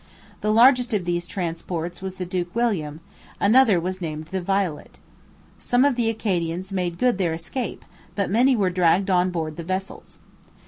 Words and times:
The 0.39 0.51
largest 0.51 0.95
of 0.95 1.05
these 1.05 1.27
transports 1.27 2.01
was 2.01 2.15
the 2.15 2.25
Duke 2.25 2.55
William; 2.55 3.01
another 3.39 3.79
was 3.79 4.01
named 4.01 4.25
the 4.31 4.41
Violet. 4.41 4.97
Some 5.59 5.85
of 5.85 5.95
the 5.95 6.09
Acadians 6.09 6.71
made 6.71 6.97
good 6.97 7.19
their 7.19 7.33
escape, 7.33 7.85
but 8.15 8.27
many 8.31 8.55
were 8.55 8.71
dragged 8.71 9.11
on 9.11 9.29
board 9.29 9.57
the 9.57 9.63
vessels. 9.63 10.17